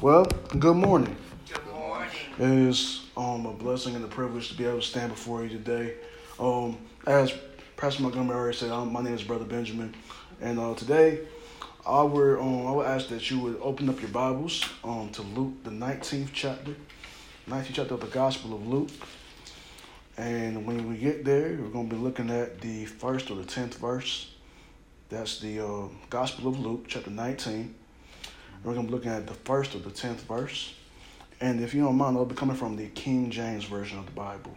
Well, 0.00 0.26
good 0.56 0.76
morning. 0.76 1.16
Good 1.52 1.66
morning. 1.74 2.08
It 2.38 2.48
is 2.48 3.06
um, 3.16 3.46
a 3.46 3.52
blessing 3.52 3.96
and 3.96 4.04
a 4.04 4.08
privilege 4.08 4.48
to 4.48 4.54
be 4.54 4.64
able 4.64 4.78
to 4.78 4.86
stand 4.86 5.10
before 5.10 5.42
you 5.42 5.48
today. 5.48 5.94
Um, 6.38 6.78
as 7.04 7.34
Pastor 7.76 8.04
Montgomery 8.04 8.36
already 8.36 8.56
said, 8.56 8.70
I'm, 8.70 8.92
my 8.92 9.02
name 9.02 9.14
is 9.14 9.24
Brother 9.24 9.44
Benjamin, 9.44 9.92
and 10.40 10.60
uh, 10.60 10.76
today 10.76 11.22
I 11.84 12.02
would 12.02 12.38
um, 12.38 12.68
I 12.68 12.70
would 12.70 12.86
ask 12.86 13.08
that 13.08 13.28
you 13.28 13.40
would 13.40 13.58
open 13.60 13.88
up 13.88 14.00
your 14.00 14.10
Bibles 14.10 14.64
um, 14.84 15.10
to 15.14 15.22
Luke, 15.22 15.64
the 15.64 15.70
19th 15.70 16.28
chapter, 16.32 16.76
19th 17.48 17.70
chapter 17.72 17.94
of 17.94 18.00
the 18.00 18.06
Gospel 18.06 18.54
of 18.54 18.68
Luke. 18.68 18.90
And 20.16 20.64
when 20.64 20.88
we 20.88 20.96
get 20.96 21.24
there, 21.24 21.58
we're 21.60 21.70
going 21.70 21.88
to 21.88 21.96
be 21.96 22.00
looking 22.00 22.30
at 22.30 22.60
the 22.60 22.86
first 22.86 23.32
or 23.32 23.34
the 23.34 23.44
tenth 23.44 23.78
verse. 23.78 24.30
That's 25.08 25.40
the 25.40 25.58
uh, 25.58 25.88
Gospel 26.08 26.46
of 26.50 26.60
Luke, 26.60 26.84
chapter 26.86 27.10
19. 27.10 27.74
We're 28.64 28.74
going 28.74 28.86
to 28.86 28.92
be 28.92 28.96
looking 28.96 29.10
at 29.12 29.26
the 29.26 29.34
first 29.34 29.74
or 29.74 29.78
the 29.78 29.90
tenth 29.90 30.22
verse. 30.22 30.74
And 31.40 31.60
if 31.60 31.72
you 31.74 31.82
don't 31.82 31.96
mind, 31.96 32.16
I'll 32.16 32.24
be 32.24 32.34
coming 32.34 32.56
from 32.56 32.76
the 32.76 32.88
King 32.88 33.30
James 33.30 33.64
Version 33.64 33.98
of 33.98 34.06
the 34.06 34.12
Bible. 34.12 34.56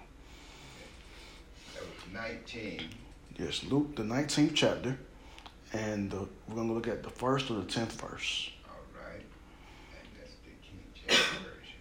That 1.75 1.83
was 1.83 2.13
19. 2.13 2.81
Yes, 3.37 3.63
Luke, 3.63 3.95
the 3.95 4.03
19th 4.03 4.55
chapter. 4.55 4.97
And 5.73 6.13
uh, 6.13 6.25
we're 6.47 6.55
going 6.55 6.67
to 6.67 6.73
look 6.73 6.87
at 6.87 7.03
the 7.03 7.09
first 7.09 7.49
or 7.51 7.55
the 7.55 7.63
tenth 7.63 7.99
verse. 8.01 8.49
All 8.67 8.75
right. 8.93 9.21
And 9.93 10.09
that's 10.19 10.33
the 10.43 10.51
King 10.61 10.83
James 10.95 11.19
Version. 11.39 11.79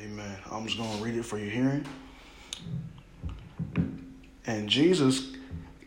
Amen. 0.00 0.20
Amen. 0.20 0.38
I'm 0.50 0.64
just 0.66 0.78
going 0.78 0.96
to 0.96 1.04
read 1.04 1.16
it 1.16 1.24
for 1.24 1.38
your 1.38 1.50
hearing. 1.50 1.84
And 4.46 4.68
Jesus 4.68 5.32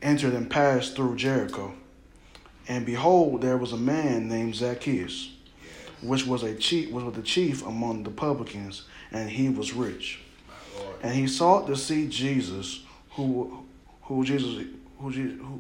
entered 0.02 0.34
and 0.34 0.50
passed 0.50 0.96
through 0.96 1.16
Jericho. 1.16 1.74
And 2.68 2.86
behold, 2.86 3.42
there 3.42 3.58
was 3.58 3.74
a 3.74 3.78
man 3.78 4.28
named 4.28 4.56
Zacchaeus, 4.56 5.32
which 6.02 6.26
was 6.26 6.44
a 6.44 6.56
chief, 6.56 6.92
was 6.92 7.14
the 7.14 7.22
chief 7.22 7.66
among 7.66 8.04
the 8.04 8.10
publicans, 8.10 8.84
and 9.12 9.30
he 9.30 9.50
was 9.50 9.74
rich. 9.74 10.20
And 11.02 11.14
he 11.14 11.28
sought 11.28 11.68
to 11.68 11.76
see 11.76 12.08
Jesus, 12.08 12.84
who, 13.12 13.66
who 14.04 14.26
Jesus, 14.26 14.66
who, 15.00 15.12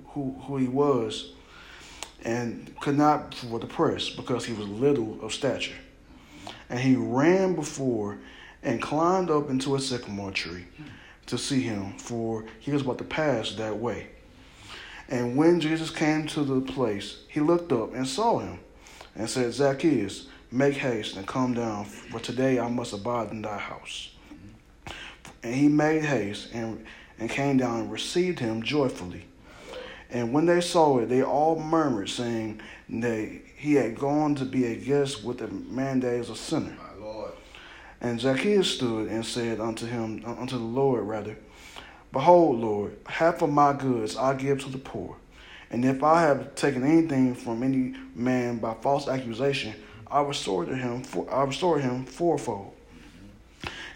who, 0.07 0.41
who 0.41 0.57
he 0.57 0.67
was, 0.67 1.33
and 2.23 2.73
could 2.79 2.97
not 2.97 3.35
for 3.35 3.59
the 3.59 3.67
press, 3.67 4.09
because 4.09 4.45
he 4.45 4.53
was 4.53 4.67
little 4.67 5.23
of 5.23 5.31
stature. 5.33 5.75
And 6.69 6.79
he 6.79 6.95
ran 6.95 7.53
before 7.53 8.17
and 8.63 8.81
climbed 8.81 9.29
up 9.29 9.49
into 9.49 9.75
a 9.75 9.79
sycamore 9.79 10.31
tree 10.31 10.66
to 11.27 11.38
see 11.38 11.61
him, 11.61 11.94
for 11.97 12.45
he 12.59 12.72
was 12.72 12.81
about 12.81 12.97
to 12.97 13.03
pass 13.03 13.51
that 13.53 13.77
way. 13.77 14.07
And 15.09 15.35
when 15.35 15.59
Jesus 15.59 15.89
came 15.89 16.25
to 16.27 16.43
the 16.43 16.61
place, 16.61 17.19
he 17.27 17.39
looked 17.39 17.71
up 17.71 17.93
and 17.93 18.07
saw 18.07 18.39
him, 18.39 18.59
and 19.15 19.29
said, 19.29 19.53
Zacchaeus, 19.53 20.27
make 20.51 20.75
haste 20.75 21.15
and 21.15 21.27
come 21.27 21.53
down, 21.53 21.85
for 21.85 22.19
today 22.19 22.59
I 22.59 22.69
must 22.69 22.93
abide 22.93 23.31
in 23.31 23.41
thy 23.41 23.57
house. 23.57 24.11
And 25.43 25.53
he 25.53 25.67
made 25.67 26.03
haste 26.03 26.49
and, 26.53 26.83
and 27.19 27.29
came 27.29 27.57
down 27.57 27.81
and 27.81 27.91
received 27.91 28.39
him 28.39 28.63
joyfully. 28.63 29.25
And 30.09 30.33
when 30.33 30.45
they 30.45 30.61
saw 30.61 30.99
it, 30.99 31.07
they 31.07 31.23
all 31.23 31.59
murmured, 31.59 32.09
saying 32.09 32.61
that 32.89 33.41
he 33.57 33.73
had 33.73 33.97
gone 33.97 34.35
to 34.35 34.45
be 34.45 34.65
a 34.65 34.75
guest 34.75 35.23
with 35.23 35.41
a 35.41 35.47
man 35.47 35.99
that 36.01 36.13
is 36.13 36.29
a 36.29 36.35
sinner. 36.35 36.75
My 36.77 37.03
Lord. 37.03 37.31
And 38.01 38.19
Zacchaeus 38.19 38.75
stood 38.75 39.07
and 39.09 39.25
said 39.25 39.59
unto 39.59 39.85
him, 39.85 40.23
unto 40.25 40.57
the 40.57 40.63
Lord 40.63 41.07
rather, 41.07 41.37
Behold, 42.16 42.61
Lord, 42.61 42.97
half 43.08 43.41
of 43.41 43.52
my 43.52 43.73
goods 43.73 44.16
I 44.16 44.35
give 44.35 44.63
to 44.63 44.69
the 44.69 44.77
poor. 44.77 45.17
And 45.69 45.83
if 45.83 46.02
I 46.02 46.22
have 46.22 46.55
taken 46.55 46.81
anything 46.81 47.35
from 47.35 47.61
any 47.61 47.94
man 48.16 48.59
by 48.59 48.73
false 48.75 49.09
accusation, 49.09 49.73
I 50.09 50.22
restore 50.22 50.63
to 50.63 50.73
him 50.73 51.03
for, 51.03 51.30
I 51.30 51.44
restore 51.44 51.77
him 51.77 52.05
fourfold. 52.05 52.73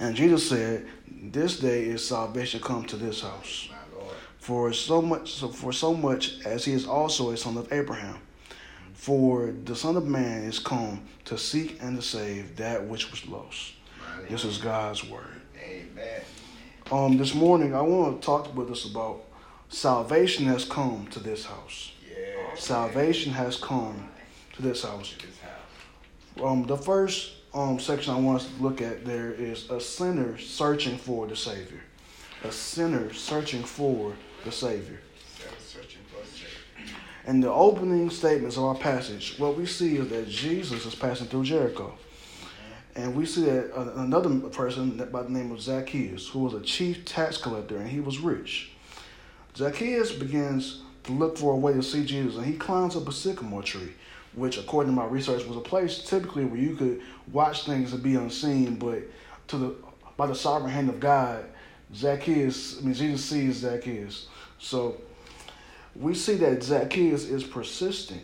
And 0.02 0.18
Jesus 0.18 0.50
said, 0.50 0.86
This 1.10 1.60
day 1.60 1.86
is 1.86 2.06
salvation 2.06 2.60
come 2.60 2.84
to 2.88 2.98
this 2.98 3.22
house. 3.22 3.70
For 4.40 4.74
so 4.74 5.02
much 5.02 5.40
for 5.40 5.72
so 5.72 5.94
much 5.94 6.46
as 6.46 6.66
he 6.66 6.74
is 6.74 6.86
also 6.86 7.32
a 7.32 7.38
son 7.38 7.56
of 7.56 7.72
Abraham. 7.72 8.20
For 8.96 9.54
the 9.64 9.78
Son 9.78 9.96
of 9.96 10.06
Man 10.06 10.44
is 10.44 10.60
come 10.60 11.04
to 11.24 11.38
seek 11.38 11.82
and 11.82 11.96
to 11.96 12.02
save 12.02 12.58
that 12.58 12.86
which 12.86 13.12
was 13.12 13.26
lost. 13.28 13.76
This 14.30 14.44
is 14.44 14.58
God's 14.58 15.10
word. 15.10 15.40
Amen. 15.64 16.22
Um, 16.92 17.18
this 17.18 17.36
morning 17.36 17.76
I 17.76 17.82
want 17.82 18.20
to 18.20 18.26
talk 18.26 18.56
with 18.56 18.72
us 18.72 18.86
about 18.86 19.22
salvation 19.70 20.48
has 20.48 20.66
come 20.66 21.06
to 21.12 21.20
this 21.20 21.46
house. 21.46 21.92
Yes. 22.10 22.64
Salvation 22.64 23.32
has 23.32 23.58
come 23.58 24.10
to 24.56 24.64
this 24.64 24.82
house. 24.82 25.12
To 25.12 25.28
this 25.28 25.38
house. 25.40 26.44
Um, 26.44 26.66
the 26.66 26.76
first 26.76 27.34
um 27.54 27.80
section 27.80 28.16
I 28.16 28.18
want 28.20 28.42
us 28.42 28.48
to 28.48 28.64
look 28.64 28.82
at 28.82 29.06
there 29.06 29.32
is 29.34 29.70
a 29.70 29.80
sinner 29.80 30.40
searching 30.40 30.98
for 30.98 31.28
the 31.28 31.36
Savior. 31.36 31.82
A 32.44 32.52
sinner 32.52 33.14
searching 33.14 33.62
for 33.62 34.16
the 34.44 34.52
Savior. 34.52 35.00
Still 35.36 35.50
searching 35.60 36.02
for 36.12 36.24
a 36.24 36.26
Savior. 36.26 36.96
In 37.28 37.40
the 37.40 37.52
opening 37.52 38.10
statements 38.10 38.58
of 38.58 38.64
our 38.64 38.74
passage, 38.74 39.36
what 39.38 39.56
we 39.56 39.68
see 39.68 39.98
is 39.98 40.10
that 40.10 40.28
Jesus 40.28 40.88
is 40.88 40.96
passing 40.96 41.28
through 41.28 41.44
Jericho. 41.44 41.96
And 42.96 43.16
we 43.16 43.26
see 43.26 43.46
that 43.46 43.72
uh, 43.78 43.94
another 43.98 44.30
person 44.50 44.98
by 45.12 45.24
the 45.24 45.30
name 45.30 45.52
of 45.52 45.62
Zacchaeus, 45.62 46.28
who 46.28 46.40
was 46.40 46.54
a 46.54 46.62
chief 46.62 47.06
tax 47.06 47.38
collector, 47.38 47.78
and 47.78 47.88
he 47.90 48.00
was 48.00 48.20
rich. 48.20 48.72
Zacchaeus 49.56 50.12
begins 50.12 50.82
to 51.04 51.12
look 51.12 51.38
for 51.38 51.54
a 51.54 51.58
way 51.58 51.74
to 51.74 51.84
see 51.84 52.06
Jesus, 52.06 52.36
and 52.38 52.46
he 52.46 52.54
climbs 52.54 52.96
up 52.96 53.08
a 53.08 53.12
sycamore 53.12 53.64
tree, 53.64 53.94
which, 54.34 54.58
according 54.58 54.92
to 54.92 54.96
my 54.96 55.06
research, 55.06 55.46
was 55.46 55.58
a 55.58 55.62
place 55.62 56.04
typically 56.04 56.46
where 56.46 56.60
you 56.60 56.76
could 56.76 57.02
watch 57.32 57.66
things 57.66 57.94
and 57.94 58.04
be 58.04 58.16
unseen, 58.16 58.76
but 58.76 59.04
to 59.48 59.58
the 59.58 59.76
by 60.18 60.28
the 60.28 60.36
sovereign 60.36 60.72
hand 60.72 60.90
of 60.90 61.00
God, 61.00 61.46
Zacchaeus, 61.96 62.80
I 62.80 62.82
mean 62.82 62.94
Jesus 62.94 63.24
sees 63.24 63.56
Zacchaeus. 63.58 64.28
So 64.60 64.98
we 65.96 66.14
see 66.14 66.36
that 66.36 66.62
Zacchaeus 66.62 67.24
is 67.24 67.44
persistent 67.44 68.22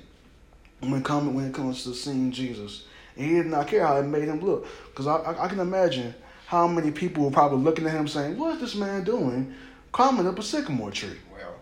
when 0.82 1.02
coming 1.04 1.34
when 1.34 1.46
it 1.46 1.54
comes 1.54 1.84
to 1.86 1.94
seeing 1.94 2.32
Jesus. 2.32 2.84
And 3.16 3.26
he 3.26 3.34
did 3.36 3.48
not 3.48 3.68
care 3.68 3.86
how 3.86 3.98
it 3.98 4.04
made 4.04 4.26
him 4.26 4.40
look. 4.42 4.68
Because 4.88 5.08
I, 5.08 5.18
I, 5.18 5.46
I 5.46 5.48
can 5.48 5.60
imagine 5.60 6.14
how 6.48 6.68
many 6.68 6.92
people 6.92 7.24
were 7.24 7.32
probably 7.32 7.60
looking 7.60 7.86
at 7.86 7.94
him 7.94 8.08
saying, 8.08 8.38
What 8.38 8.56
is 8.56 8.62
this 8.62 8.76
man 8.76 9.04
doing? 9.04 9.54
Climbing 9.92 10.28
up 10.28 10.38
a 10.38 10.44
sycamore 10.44 10.92
tree. 10.92 11.18
Well, 11.32 11.56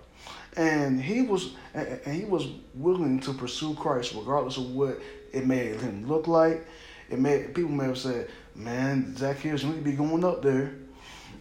And 0.58 1.02
he 1.02 1.22
was 1.22 1.56
and 1.74 2.00
and 2.06 2.16
he 2.16 2.25
was 2.25 2.47
willing 2.74 3.19
to 3.22 3.34
pursue 3.34 3.75
Christ 3.75 4.13
regardless 4.16 4.58
of 4.58 4.72
what 4.72 5.00
it 5.31 5.46
made 5.46 5.80
him 5.80 6.08
look 6.08 6.28
like. 6.28 6.66
It 7.09 7.19
made 7.19 7.53
people 7.53 7.72
may 7.72 7.86
have 7.86 7.97
said, 7.97 8.30
Man, 8.56 9.16
Zacchaeus, 9.16 9.63
you 9.63 9.69
need 9.69 9.78
to 9.78 9.81
be 9.84 9.94
going 9.94 10.24
up 10.24 10.42
there. 10.42 10.75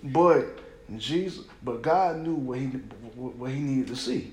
But 0.02 0.58
Jesus 0.96 1.44
but 1.62 1.82
God 1.82 2.18
knew 2.18 2.34
what 2.34 2.58
he 2.58 2.66
what 2.66 3.50
he 3.50 3.60
needed 3.60 3.88
to 3.88 3.96
see. 3.96 4.32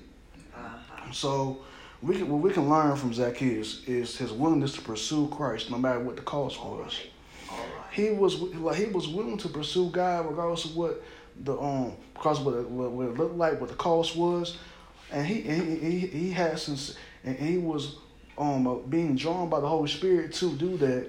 Uh-huh. 0.54 1.12
So 1.12 1.62
we 2.02 2.16
can, 2.16 2.28
what 2.28 2.40
we 2.40 2.52
can 2.52 2.68
learn 2.68 2.96
from 2.96 3.12
Zacchaeus 3.12 3.84
is 3.86 4.16
his 4.16 4.32
willingness 4.32 4.72
to 4.74 4.80
pursue 4.80 5.28
Christ 5.28 5.70
no 5.70 5.78
matter 5.78 6.00
what 6.00 6.16
the 6.16 6.22
cost 6.22 6.62
was. 6.62 6.98
He 7.90 8.10
was 8.10 8.40
like 8.40 8.76
he 8.76 8.86
was 8.86 9.08
willing 9.08 9.36
to 9.38 9.48
pursue 9.48 9.90
God 9.90 10.26
regardless 10.26 10.64
of 10.64 10.76
what 10.76 11.02
the 11.42 11.58
um 11.58 11.96
because 12.14 12.40
what 12.40 12.64
what 12.68 12.92
what 12.92 13.06
it 13.08 13.18
looked 13.18 13.36
like, 13.36 13.60
what 13.60 13.68
the 13.68 13.76
cost 13.76 14.16
was, 14.16 14.56
and 15.10 15.26
he 15.26 15.46
and 15.48 15.82
he, 15.82 15.90
he 15.90 16.06
he 16.06 16.30
had 16.30 16.58
since 16.58 16.96
and 17.24 17.36
he 17.36 17.58
was 17.58 17.96
um 18.38 18.66
uh, 18.66 18.74
being 18.76 19.16
drawn 19.16 19.50
by 19.50 19.60
the 19.60 19.68
Holy 19.68 19.88
Spirit 19.88 20.32
to 20.34 20.52
do 20.56 20.76
that, 20.78 21.08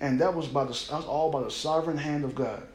and 0.00 0.20
that 0.20 0.34
was 0.34 0.48
by 0.48 0.64
the 0.64 0.72
that 0.72 0.96
was 0.96 1.04
all 1.04 1.30
by 1.30 1.42
the 1.42 1.50
sovereign 1.50 1.98
hand 1.98 2.24
of 2.24 2.34
God. 2.34 2.66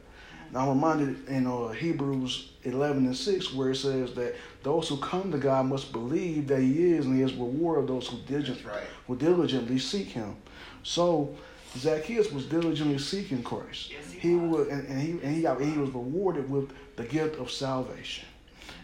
Now 0.52 0.60
I'm 0.60 0.68
reminded 0.70 1.28
in 1.28 1.46
uh, 1.46 1.68
Hebrews 1.68 2.50
11 2.64 3.06
and 3.06 3.16
6 3.16 3.54
where 3.54 3.70
it 3.70 3.76
says 3.76 4.14
that 4.14 4.34
those 4.62 4.88
who 4.88 4.96
come 4.98 5.30
to 5.32 5.38
God 5.38 5.66
must 5.66 5.92
believe 5.92 6.48
that 6.48 6.60
He 6.60 6.92
is 6.92 7.06
and 7.06 7.16
He 7.16 7.22
is 7.22 7.32
reward 7.34 7.78
of 7.78 7.86
those 7.86 8.08
who 8.08 8.18
diligently, 8.26 8.64
right. 8.64 8.82
who 9.06 9.16
diligently 9.16 9.78
seek 9.78 10.08
Him. 10.08 10.36
So 10.82 11.36
Zacchaeus 11.76 12.32
was 12.32 12.46
diligently 12.46 12.98
seeking 12.98 13.42
Christ. 13.42 13.92
Yes, 13.92 14.10
he 14.10 14.30
he 14.30 14.34
was. 14.34 14.68
and, 14.68 14.86
and 14.88 15.00
he 15.00 15.10
and 15.22 15.36
he 15.36 15.42
got, 15.42 15.60
he 15.60 15.78
was 15.78 15.90
rewarded 15.90 16.50
with 16.50 16.70
the 16.96 17.04
gift 17.04 17.38
of 17.38 17.50
salvation. 17.50 18.26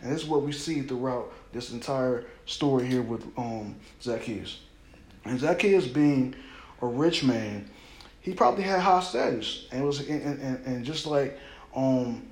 And 0.02 0.12
this 0.12 0.22
is 0.22 0.28
what 0.28 0.42
we 0.42 0.52
see 0.52 0.82
throughout 0.82 1.32
this 1.52 1.72
entire 1.72 2.24
story 2.44 2.86
here 2.86 3.02
with 3.02 3.24
um, 3.36 3.74
Zacchaeus. 4.02 4.60
And 5.24 5.40
Zacchaeus 5.40 5.86
being 5.86 6.34
a 6.82 6.86
rich 6.86 7.24
man, 7.24 7.68
he 8.20 8.32
probably 8.32 8.62
had 8.62 8.80
high 8.80 9.00
status, 9.00 9.66
and 9.72 9.82
it 9.82 9.86
was 9.86 10.00
and, 10.08 10.40
and, 10.40 10.66
and 10.66 10.84
just 10.84 11.06
like 11.06 11.38
um 11.76 12.26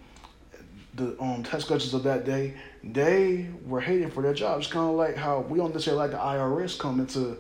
the 0.95 1.21
um 1.21 1.43
tax 1.43 1.65
collectors 1.65 1.95
of 1.95 2.03
that 2.05 2.25
day, 2.25 2.55
they 2.83 3.49
were 3.67 3.81
hated 3.81 4.13
for 4.13 4.23
their 4.23 4.35
jobs. 4.35 4.67
Kind 4.67 4.89
of 4.89 4.97
like 4.97 5.17
how 5.17 5.41
we 5.41 5.59
don't 5.59 5.73
necessarily 5.73 6.03
like 6.03 6.11
the 6.13 6.17
IRS 6.19 6.79
coming 6.79 7.07
to 7.09 7.37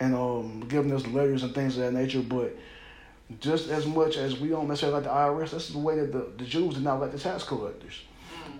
and 0.00 0.14
um 0.14 0.60
giving 0.68 0.92
us 0.92 1.06
letters 1.06 1.42
and 1.42 1.54
things 1.54 1.76
of 1.76 1.84
that 1.84 1.92
nature, 1.92 2.20
but 2.20 2.56
just 3.40 3.70
as 3.70 3.86
much 3.86 4.16
as 4.16 4.38
we 4.38 4.48
don't 4.48 4.68
necessarily 4.68 5.00
like 5.00 5.04
the 5.04 5.10
IRS, 5.10 5.50
that's 5.50 5.68
the 5.70 5.78
way 5.78 5.96
that 5.96 6.12
the, 6.12 6.26
the 6.38 6.44
Jews 6.44 6.74
did 6.74 6.84
not 6.84 7.00
like 7.00 7.12
the 7.12 7.18
tax 7.18 7.42
collectors. 7.42 8.02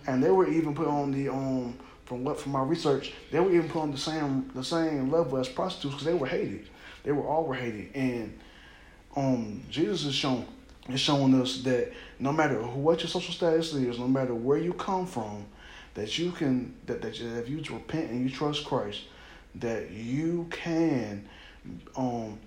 And 0.06 0.23
they 0.23 0.31
were 0.31 0.49
even 0.49 0.75
put 0.75 0.88
on 0.88 1.12
the 1.12 1.29
um 1.29 1.79
from 2.05 2.25
what 2.25 2.38
from 2.41 2.53
my 2.53 2.62
research, 2.62 3.12
they 3.31 3.41
were 3.41 3.50
even 3.50 3.69
put 3.69 3.81
on 3.81 3.91
the 3.91 3.99
same 3.99 4.50
the 4.55 4.65
same 4.65 5.11
level 5.11 5.38
as 5.38 5.49
prostitutes 5.49 5.94
because 5.94 6.06
they 6.06 6.15
were 6.15 6.27
hated. 6.27 6.69
They 7.03 7.12
were 7.12 7.27
all 7.27 7.44
were 7.44 7.55
hated, 7.55 7.94
and 7.94 8.38
um, 9.15 9.62
Jesus 9.71 10.05
is 10.05 10.15
showing 10.15 10.47
is 10.88 11.00
showing 11.00 11.41
us 11.41 11.62
that 11.62 11.93
no 12.19 12.33
matter 12.33 12.61
what 12.62 13.00
your 13.00 13.09
social 13.09 13.35
status 13.35 13.73
is, 13.75 13.99
no 13.99 14.09
matter 14.09 14.35
where 14.35 14.59
you 14.59 14.73
come 14.73 15.06
from, 15.06 15.44
that 15.94 16.19
you 16.19 16.31
can 16.31 16.75
that 16.87 17.03
that 17.03 17.21
if 17.21 17.49
you 17.49 17.62
repent 17.71 18.11
and 18.11 18.23
you 18.29 18.35
trust 18.35 18.65
Christ, 18.65 19.03
that 19.56 19.91
you 19.91 20.47
can 20.50 21.29
um 21.97 22.38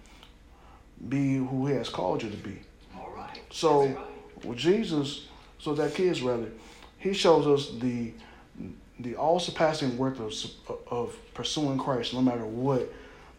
be 1.08 1.38
who 1.38 1.68
He 1.68 1.74
has 1.76 1.90
called 1.90 2.24
you 2.24 2.30
to 2.30 2.38
be. 2.38 2.60
All 2.96 3.12
right. 3.16 3.40
So, 3.52 3.86
right. 3.86 3.98
well, 4.44 4.56
Jesus, 4.56 5.28
so 5.58 5.74
that 5.76 5.94
kids 5.94 6.22
rather, 6.22 6.50
he 6.98 7.14
shows 7.14 7.48
us 7.48 7.76
the 7.80 8.14
the 9.00 9.16
all 9.16 9.40
surpassing 9.40 9.98
worth 9.98 10.20
of 10.20 10.34
of 10.92 11.16
pursuing 11.34 11.78
Christ, 11.78 12.14
no 12.14 12.22
matter 12.22 12.46
what 12.46 12.92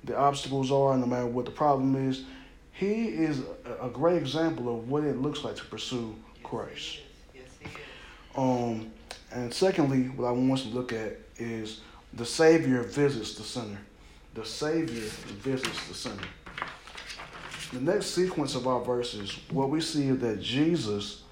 the 0.04 0.16
obstacles 0.16 0.72
are, 0.72 0.96
no 0.96 1.06
matter 1.06 1.26
what 1.26 1.44
the 1.44 1.50
problem 1.50 2.08
is. 2.08 2.24
He 2.72 3.08
is 3.08 3.42
a- 3.82 3.88
great 3.88 4.16
example 4.16 4.74
of 4.74 4.88
what 4.88 5.04
it 5.04 5.20
looks 5.20 5.44
like 5.44 5.56
to 5.56 5.64
pursue 5.64 6.14
Christ. 6.42 7.00
Um, 8.36 8.90
and 9.32 9.52
secondly, 9.52 10.04
what 10.04 10.28
I 10.28 10.30
want 10.30 10.60
to 10.60 10.68
look 10.68 10.92
at 10.92 11.18
is 11.38 11.80
the 12.14 12.24
Savior 12.24 12.82
visits 12.82 13.34
the 13.34 13.42
sinner. 13.42 13.78
The 14.34 14.44
Savior 14.44 15.08
visits 15.42 15.88
the 15.88 15.94
sinner. 15.94 16.22
The 17.72 17.80
next 17.80 18.06
sequence 18.06 18.54
of 18.54 18.66
our 18.66 18.84
verses, 18.84 19.38
what 19.50 19.70
we 19.70 19.80
see 19.80 20.08
is 20.08 20.18
that 20.20 20.40
Jesus 20.40 21.22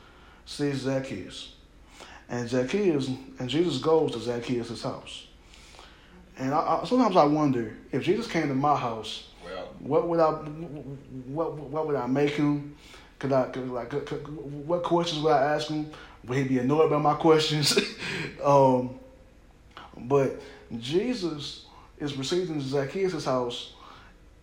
sees 0.46 0.76
Zacchaeus. 0.78 1.54
And 2.28 2.48
Zacchaeus, 2.48 3.08
and 3.38 3.48
Jesus 3.48 3.78
goes 3.78 4.12
to 4.12 4.20
Zacchaeus' 4.20 4.82
house. 4.82 5.26
And 6.38 6.54
I, 6.54 6.58
I, 6.58 6.84
sometimes 6.86 7.16
I 7.16 7.24
wonder 7.24 7.76
if 7.90 8.04
Jesus 8.04 8.26
came 8.30 8.48
to 8.48 8.54
my 8.54 8.76
house, 8.76 9.27
what 9.80 10.08
would 10.08 10.20
I, 10.20 10.30
what 10.30 11.54
what 11.54 11.86
would 11.86 11.96
I 11.96 12.06
make 12.06 12.32
him? 12.32 12.76
Could 13.18 13.32
I, 13.32 13.44
could, 13.44 13.68
like, 13.70 13.90
could, 13.90 14.06
could, 14.06 14.26
what 14.66 14.84
questions 14.84 15.22
would 15.22 15.32
I 15.32 15.54
ask 15.54 15.68
him? 15.68 15.90
Would 16.26 16.38
he 16.38 16.44
be 16.44 16.58
annoyed 16.58 16.90
by 16.90 16.98
my 16.98 17.14
questions? 17.14 17.76
um, 18.44 18.98
but 19.96 20.40
Jesus 20.78 21.66
is 21.98 22.16
received 22.16 22.50
in 22.50 22.60
Zacchaeus' 22.60 23.24
house 23.24 23.72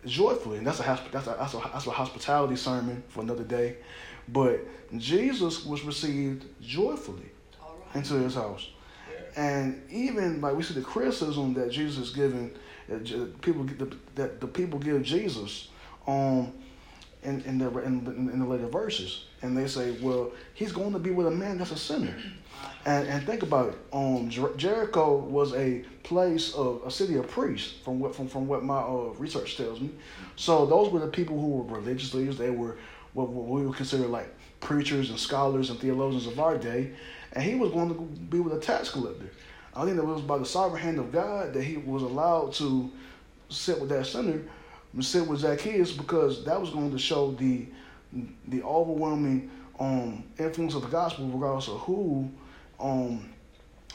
joyfully, 0.06 0.58
and 0.58 0.68
that's 0.68 0.80
a 0.80 0.84
that's 1.12 1.28
a, 1.28 1.36
that's 1.40 1.54
a 1.54 1.58
that's 1.72 1.88
a 1.88 1.92
hospitality 1.92 2.56
sermon 2.56 3.04
for 3.08 3.22
another 3.22 3.44
day. 3.44 3.78
But 4.28 4.66
Jesus 4.98 5.66
was 5.66 5.84
received 5.84 6.46
joyfully 6.62 7.30
All 7.62 7.78
right. 7.86 7.96
into 7.96 8.16
his 8.16 8.36
house. 8.36 8.70
yeah. 9.10 9.42
And 9.42 9.84
even 9.92 10.42
like 10.42 10.56
we 10.56 10.64
see 10.64 10.74
the 10.74 10.82
criticism 10.82 11.54
that 11.56 11.72
Jesus 11.72 12.10
is 12.10 12.14
given, 12.14 12.52
that 12.88 13.42
people 13.42 13.66
that 14.16 14.40
the 14.40 14.48
people 14.48 14.80
give 14.80 15.04
Jesus, 15.04 15.70
um, 16.08 16.54
in 17.24 17.42
in 17.42 17.58
the 17.58 17.68
in, 17.80 18.06
in 18.34 18.40
the 18.40 18.46
later 18.46 18.68
verses, 18.68 19.26
and 19.42 19.58
they 19.58 19.68
say, 19.68 19.92
well, 20.02 20.32
he's 20.54 20.72
going 20.72 20.94
to 20.94 21.00
be 21.00 21.12
with 21.12 21.28
a 21.28 21.32
man 21.32 21.58
that's 21.58 21.72
a 21.72 21.78
sinner. 21.78 22.16
And 22.86 23.08
and 23.08 23.26
think 23.26 23.44
about 23.44 23.70
it. 23.70 23.78
Um, 23.92 24.30
Jer- 24.30 24.56
Jericho 24.56 25.18
was 25.18 25.54
a 25.54 25.84
place 26.04 26.54
of 26.54 26.82
a 26.86 26.92
city 26.92 27.16
of 27.16 27.28
priests, 27.28 27.74
from 27.84 28.00
what 28.00 28.16
from, 28.16 28.28
from 28.28 28.48
what 28.48 28.64
my 28.64 28.80
uh, 28.80 29.14
research 29.18 29.58
tells 29.58 29.82
me. 29.82 29.90
So 30.36 30.66
those 30.66 30.92
were 30.92 31.00
the 31.00 31.08
people 31.08 31.40
who 31.40 31.50
were 31.50 31.80
religious 31.80 32.14
leaders. 32.14 32.38
They 32.38 32.52
were 32.52 32.78
what, 33.14 33.30
what 33.30 33.48
we 33.48 33.66
would 33.66 33.76
consider 33.76 34.06
like 34.08 34.34
preachers 34.60 35.10
and 35.10 35.20
scholars 35.20 35.70
and 35.70 35.80
theologians 35.80 36.28
of 36.28 36.40
our 36.40 36.58
day. 36.58 36.92
And 37.34 37.44
he 37.44 37.56
was 37.56 37.72
going 37.72 37.90
to 37.90 38.02
be 38.30 38.40
with 38.40 38.54
a 38.54 38.60
tax 38.60 38.90
collector. 38.90 39.30
I 39.76 39.84
think 39.84 39.98
that 39.98 40.04
it 40.04 40.08
was 40.08 40.22
by 40.22 40.38
the 40.38 40.46
sovereign 40.46 40.82
hand 40.82 41.00
of 41.00 41.12
God 41.12 41.54
that 41.54 41.64
he 41.64 41.78
was 41.78 42.04
allowed 42.04 42.54
to 42.54 42.92
sit 43.50 43.80
with 43.80 43.90
that 43.90 44.06
sinner, 44.06 44.42
and 44.94 45.06
sit 45.06 45.28
with 45.28 45.40
Zacchaeus, 45.40 45.92
because 45.92 46.46
that 46.46 46.60
was 46.60 46.70
going 46.70 46.92
to 46.92 47.00
show 47.00 47.32
the 47.32 47.68
the 48.48 48.64
overwhelming 48.64 49.52
um, 49.80 50.24
influence 50.40 50.74
of 50.74 50.84
the 50.84 50.88
gospel, 50.88 51.28
regardless 51.28 51.68
of 51.68 51.80
who 51.82 52.30
um, 52.80 53.30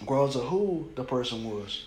regardless 0.01 0.37
of 0.37 0.45
who 0.45 0.89
the 0.95 1.05
person 1.05 1.45
was. 1.45 1.87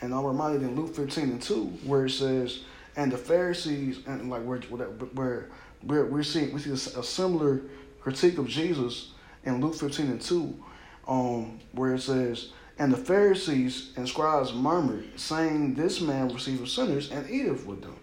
And 0.00 0.14
I'm 0.14 0.24
reminded 0.24 0.62
in 0.62 0.76
Luke 0.76 0.94
15 0.94 1.24
and 1.24 1.42
2, 1.42 1.64
where 1.84 2.06
it 2.06 2.10
says, 2.10 2.60
and 2.96 3.10
the 3.10 3.16
Pharisees, 3.16 4.00
and 4.06 4.30
like 4.30 4.42
where 4.42 4.58
where 4.58 5.48
where 5.82 6.04
we're 6.06 6.22
seeing 6.22 6.52
we 6.52 6.60
see 6.60 6.70
a 6.70 7.02
similar 7.02 7.62
critique 8.00 8.38
of 8.38 8.46
Jesus 8.46 9.12
in 9.44 9.60
Luke 9.60 9.74
15 9.74 10.06
and 10.06 10.20
2, 10.20 10.64
um, 11.08 11.58
where 11.72 11.94
it 11.94 12.00
says, 12.00 12.50
and 12.78 12.92
the 12.92 12.96
Pharisees 12.96 13.92
and 13.96 14.08
scribes 14.08 14.52
murmured, 14.52 15.18
saying, 15.18 15.74
This 15.74 16.00
man 16.00 16.28
receiveth 16.28 16.68
sinners 16.68 17.10
and 17.10 17.28
eateth 17.30 17.66
with 17.66 17.82
them. 17.82 17.96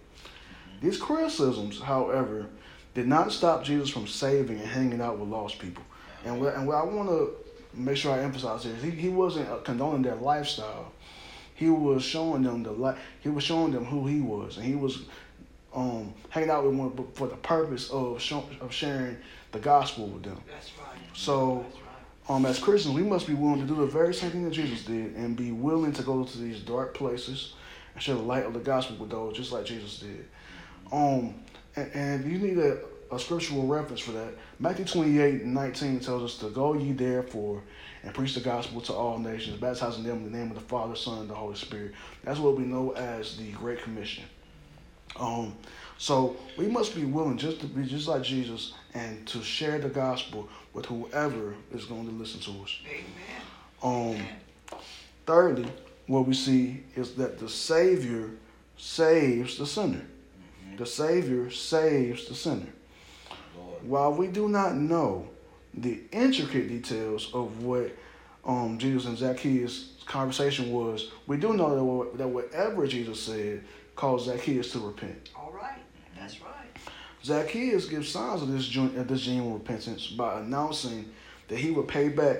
These 0.80 0.98
criticisms, 0.98 1.80
however, 1.80 2.46
did 2.94 3.06
not 3.06 3.32
stop 3.32 3.64
Jesus 3.64 3.88
from 3.88 4.06
saving 4.06 4.58
and 4.58 4.68
hanging 4.68 5.00
out 5.00 5.18
with 5.18 5.28
lost 5.28 5.58
people. 5.58 5.84
And 6.24 6.40
what, 6.40 6.54
and 6.54 6.66
what 6.66 6.76
I 6.76 6.84
want 6.84 7.08
to 7.08 7.34
make 7.74 7.96
sure 7.96 8.12
I 8.12 8.20
emphasize 8.20 8.64
here 8.64 8.74
is 8.74 8.82
he, 8.82 8.90
he 8.90 9.08
wasn't 9.08 9.48
uh, 9.48 9.56
condoning 9.58 10.02
their 10.02 10.14
lifestyle. 10.16 10.92
He 11.54 11.70
was 11.70 12.02
showing 12.02 12.42
them 12.42 12.62
the 12.62 12.72
li- 12.72 12.96
he 13.20 13.28
was 13.28 13.44
showing 13.44 13.72
them 13.72 13.84
who 13.84 14.06
he 14.06 14.20
was, 14.20 14.56
and 14.56 14.66
he 14.66 14.74
was 14.74 15.04
um, 15.74 16.12
hanging 16.28 16.50
out 16.50 16.64
with 16.64 16.76
them 16.76 17.08
for 17.14 17.28
the 17.28 17.36
purpose 17.36 17.90
of 17.90 18.20
show, 18.20 18.44
of 18.60 18.72
sharing 18.72 19.16
the 19.52 19.58
gospel 19.58 20.08
with 20.08 20.24
them. 20.24 20.40
That's 20.50 20.72
right. 20.78 20.98
So, 21.14 21.64
That's 21.64 21.76
right. 21.76 21.83
Um, 22.28 22.46
as 22.46 22.58
Christians, 22.58 22.94
we 22.94 23.02
must 23.02 23.26
be 23.26 23.34
willing 23.34 23.60
to 23.60 23.66
do 23.66 23.74
the 23.76 23.86
very 23.86 24.14
same 24.14 24.30
thing 24.30 24.44
that 24.44 24.52
Jesus 24.52 24.84
did, 24.84 25.14
and 25.14 25.36
be 25.36 25.52
willing 25.52 25.92
to 25.92 26.02
go 26.02 26.24
to 26.24 26.38
these 26.38 26.60
dark 26.60 26.94
places 26.94 27.54
and 27.92 28.02
share 28.02 28.14
the 28.14 28.22
light 28.22 28.46
of 28.46 28.54
the 28.54 28.60
gospel 28.60 28.96
with 28.96 29.10
those, 29.10 29.36
just 29.36 29.52
like 29.52 29.66
Jesus 29.66 29.98
did. 29.98 30.24
Um, 30.90 31.34
and, 31.76 31.90
and 31.92 32.32
you 32.32 32.38
need 32.38 32.58
a, 32.58 32.78
a 33.12 33.18
scriptural 33.18 33.66
reference 33.66 34.00
for 34.00 34.12
that. 34.12 34.32
Matthew 34.58 34.86
28 34.86 35.42
and 35.42 35.54
19 35.54 36.00
tells 36.00 36.22
us 36.22 36.38
to 36.38 36.48
go 36.50 36.74
ye 36.74 36.92
therefore 36.92 37.62
and 38.02 38.14
preach 38.14 38.34
the 38.34 38.40
gospel 38.40 38.80
to 38.82 38.94
all 38.94 39.18
nations, 39.18 39.58
baptizing 39.60 40.04
them 40.04 40.18
in 40.18 40.32
the 40.32 40.38
name 40.38 40.48
of 40.50 40.54
the 40.54 40.62
Father, 40.62 40.96
Son, 40.96 41.18
and 41.18 41.30
the 41.30 41.34
Holy 41.34 41.56
Spirit. 41.56 41.92
That's 42.22 42.38
what 42.38 42.56
we 42.56 42.64
know 42.64 42.92
as 42.92 43.36
the 43.36 43.50
Great 43.52 43.82
Commission. 43.82 44.24
Um, 45.18 45.54
so 45.98 46.36
we 46.56 46.66
must 46.66 46.94
be 46.94 47.04
willing 47.04 47.38
just 47.38 47.60
to 47.60 47.66
be 47.66 47.84
just 47.84 48.08
like 48.08 48.22
Jesus 48.22 48.74
and 48.94 49.26
to 49.28 49.42
share 49.42 49.78
the 49.78 49.88
gospel 49.88 50.48
with 50.74 50.86
whoever 50.86 51.54
is 51.72 51.84
going 51.86 52.06
to 52.06 52.12
listen 52.12 52.40
to 52.40 52.62
us. 52.62 52.78
Amen. 52.86 54.18
Um, 54.18 54.78
thirdly, 55.24 55.70
what 56.06 56.26
we 56.26 56.34
see 56.34 56.82
is 56.96 57.14
that 57.14 57.38
the 57.38 57.48
Savior 57.48 58.30
saves 58.76 59.56
the 59.56 59.66
sinner. 59.66 60.04
The 60.76 60.86
Savior 60.86 61.50
saves 61.50 62.26
the 62.26 62.34
sinner. 62.34 62.66
Lord. 63.56 63.88
While 63.88 64.12
we 64.14 64.26
do 64.26 64.48
not 64.48 64.74
know 64.74 65.28
the 65.72 66.00
intricate 66.10 66.68
details 66.68 67.30
of 67.32 67.62
what 67.62 67.92
um, 68.44 68.78
Jesus 68.78 69.06
and 69.06 69.16
Zacchaeus' 69.16 69.94
conversation 70.04 70.72
was, 70.72 71.12
we 71.26 71.36
do 71.36 71.54
know 71.54 72.10
that, 72.10 72.18
that 72.18 72.28
whatever 72.28 72.86
Jesus 72.86 73.22
said 73.22 73.64
caused 73.94 74.26
Zacchaeus 74.26 74.72
to 74.72 74.80
repent. 74.80 75.30
All 75.36 75.52
right. 75.52 75.78
That's 76.18 76.40
right. 76.40 76.63
Zacchaeus 77.24 77.86
gives 77.86 78.08
signs 78.10 78.42
of 78.42 78.52
this, 78.52 78.74
of 78.76 79.08
this 79.08 79.22
genuine 79.22 79.54
repentance 79.54 80.08
by 80.08 80.40
announcing 80.40 81.10
that 81.48 81.58
he 81.58 81.70
would 81.70 81.88
pay 81.88 82.08
back 82.10 82.38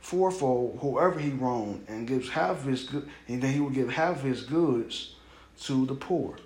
fourfold 0.00 0.78
whoever 0.80 1.18
he 1.18 1.30
wronged 1.30 1.84
and 1.88 2.08
gives 2.08 2.28
half 2.28 2.64
his 2.64 2.84
good, 2.84 3.08
and 3.28 3.40
then 3.40 3.52
he 3.52 3.60
would 3.60 3.74
give 3.74 3.88
half 3.88 4.16
of 4.16 4.22
his 4.22 4.42
goods 4.42 5.14
to 5.60 5.86
the 5.86 5.94
poor. 5.94 6.36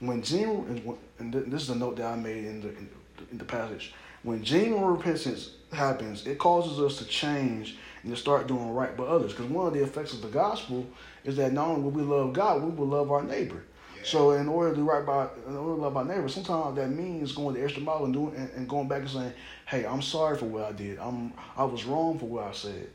When 0.00 0.22
genuine, 0.22 0.66
and 0.68 0.84
when- 0.84 0.98
and 1.18 1.32
th- 1.32 1.46
this 1.46 1.62
is 1.62 1.70
a 1.70 1.74
note 1.74 1.96
that 1.96 2.06
I 2.06 2.16
made 2.16 2.44
in 2.44 2.60
the 2.60 2.68
in 2.68 2.88
the, 3.16 3.30
in 3.32 3.38
the 3.38 3.44
passage. 3.44 3.94
When 4.22 4.44
genuine 4.44 4.84
repentance 4.84 5.52
happens, 5.72 6.26
it 6.26 6.38
causes 6.38 6.78
us 6.80 6.98
to 6.98 7.04
change 7.04 7.76
and 8.02 8.14
to 8.14 8.20
start 8.20 8.46
doing 8.46 8.70
right 8.74 8.96
by 8.96 9.04
others. 9.04 9.32
Because 9.32 9.46
one 9.50 9.66
of 9.66 9.72
the 9.72 9.82
effects 9.82 10.12
of 10.12 10.22
the 10.22 10.28
gospel 10.28 10.86
is 11.24 11.36
that 11.36 11.52
not 11.52 11.68
only 11.68 11.82
will 11.82 11.90
we 11.90 12.02
love 12.02 12.32
God, 12.32 12.62
we 12.62 12.70
will 12.70 12.86
love 12.86 13.10
our 13.10 13.22
neighbor. 13.22 13.62
So 14.08 14.30
in 14.30 14.48
order 14.48 14.74
to 14.74 14.82
right 14.82 15.04
by, 15.04 15.28
in 15.46 15.54
order 15.54 15.74
to 15.74 15.82
love 15.82 15.96
our 15.98 16.04
neighbor, 16.04 16.28
sometimes 16.30 16.76
that 16.76 16.88
means 16.88 17.32
going 17.32 17.54
the 17.54 17.62
extra 17.62 17.82
mile 17.82 18.06
and 18.06 18.14
doing 18.14 18.34
and, 18.36 18.50
and 18.52 18.66
going 18.66 18.88
back 18.88 19.02
and 19.02 19.10
saying, 19.10 19.32
"Hey, 19.66 19.84
I'm 19.84 20.00
sorry 20.00 20.38
for 20.38 20.46
what 20.46 20.64
I 20.64 20.72
did. 20.72 20.98
I'm 20.98 21.34
I 21.54 21.64
was 21.64 21.84
wrong 21.84 22.18
for 22.18 22.24
what 22.24 22.44
I 22.44 22.52
said." 22.52 22.88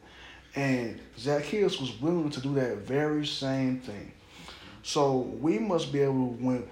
And 0.56 1.00
Zacchaeus 1.20 1.80
was 1.80 2.02
willing 2.02 2.32
to 2.32 2.42
do 2.42 2.56
that 2.56 2.78
very 2.78 3.28
same 3.28 3.80
thing. 3.80 4.12
So 4.82 5.20
we 5.40 5.60
must 5.60 5.94
be 5.94 6.00
able 6.00 6.30
to 6.30 6.44
when 6.44 6.68